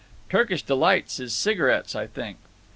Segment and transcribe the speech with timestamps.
[0.31, 2.37] "'Turkish Delights' is cigarettes, I think."